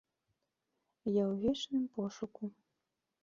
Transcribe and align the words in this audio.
Я 1.17 1.23
ў 1.31 1.35
вечным 1.43 1.83
пошуку. 1.97 2.43